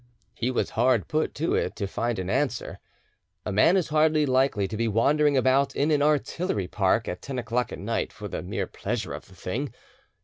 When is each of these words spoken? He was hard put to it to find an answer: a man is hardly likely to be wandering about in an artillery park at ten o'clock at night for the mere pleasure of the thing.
He 0.33 0.49
was 0.49 0.71
hard 0.71 1.07
put 1.07 1.35
to 1.35 1.53
it 1.53 1.75
to 1.75 1.85
find 1.85 2.17
an 2.17 2.27
answer: 2.27 2.79
a 3.45 3.51
man 3.51 3.77
is 3.77 3.89
hardly 3.89 4.25
likely 4.25 4.67
to 4.67 4.75
be 4.75 4.87
wandering 4.87 5.37
about 5.37 5.75
in 5.75 5.91
an 5.91 6.01
artillery 6.01 6.67
park 6.67 7.07
at 7.07 7.21
ten 7.21 7.37
o'clock 7.37 7.71
at 7.71 7.77
night 7.77 8.11
for 8.11 8.27
the 8.27 8.41
mere 8.41 8.65
pleasure 8.65 9.13
of 9.13 9.27
the 9.27 9.35
thing. 9.35 9.71